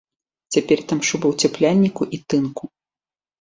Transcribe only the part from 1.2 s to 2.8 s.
ўцяпляльніку і тынку.